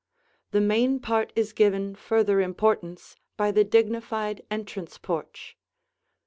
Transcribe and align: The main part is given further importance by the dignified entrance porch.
The 0.49 0.61
main 0.61 0.99
part 0.99 1.31
is 1.35 1.53
given 1.53 1.93
further 1.93 2.41
importance 2.41 3.15
by 3.37 3.51
the 3.51 3.63
dignified 3.63 4.41
entrance 4.49 4.97
porch. 4.97 5.55